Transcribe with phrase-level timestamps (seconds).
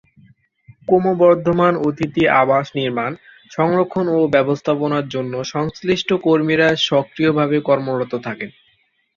[0.87, 3.11] ক্রমবর্ধমান অতিথি-আবাস নির্মাণ,
[3.51, 8.47] সংরক্ষণ ও ব্যবস্থাপনার জন্যে সংশ্লিষ্ট কর্মীরা সক্রিয়ভাবে কর্মরত থাকে।